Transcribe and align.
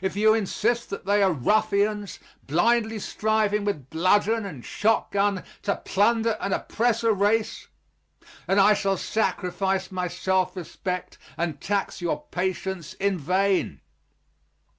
If 0.00 0.16
you 0.16 0.32
insist 0.32 0.88
that 0.88 1.04
they 1.04 1.22
are 1.22 1.34
ruffians, 1.34 2.18
blindly 2.46 2.98
striving 2.98 3.66
with 3.66 3.90
bludgeon 3.90 4.46
and 4.46 4.64
shotgun 4.64 5.44
to 5.64 5.76
plunder 5.76 6.38
and 6.40 6.54
oppress 6.54 7.04
a 7.04 7.12
race, 7.12 7.68
then 8.46 8.58
I 8.58 8.72
shall 8.72 8.96
sacrifice 8.96 9.90
my 9.92 10.08
self 10.08 10.56
respect 10.56 11.18
and 11.36 11.60
tax 11.60 12.00
your 12.00 12.22
patience 12.30 12.94
in 12.94 13.18
vain. 13.18 13.82